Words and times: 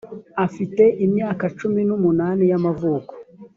afite 0.45 0.83
imyaka 1.05 1.43
cumi 1.57 1.81
n’umunani 1.87 2.43
y 2.51 2.53
‘amavuko 2.59 3.13